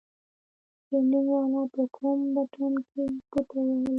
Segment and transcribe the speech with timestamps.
[0.85, 3.89] ټرېننگ والا په کوم بټن کښې گوته ووهله.